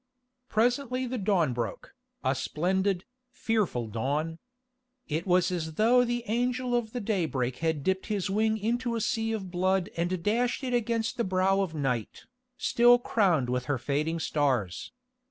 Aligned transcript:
Presently 0.49 1.05
the 1.05 1.19
dawn 1.19 1.53
broke, 1.53 1.93
a 2.23 2.33
splendid, 2.33 3.05
fearful 3.29 3.85
dawn. 3.85 4.39
It 5.07 5.27
was 5.27 5.51
as 5.51 5.75
though 5.75 6.03
the 6.03 6.23
angel 6.25 6.73
of 6.75 6.91
the 6.91 6.99
daybreak 6.99 7.57
had 7.57 7.83
dipped 7.83 8.07
his 8.07 8.27
wing 8.27 8.57
into 8.57 8.95
a 8.95 8.99
sea 9.01 9.31
of 9.31 9.51
blood 9.51 9.91
and 9.95 10.23
dashed 10.23 10.63
it 10.63 10.73
against 10.73 11.17
the 11.17 11.23
brow 11.23 11.61
of 11.61 11.75
Night, 11.75 12.25
still 12.57 12.97
crowned 12.97 13.47
with 13.51 13.65
her 13.65 13.77
fading 13.77 14.19
stars. 14.19 14.91